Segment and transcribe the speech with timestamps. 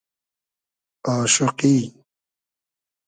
[1.17, 1.81] آشوقی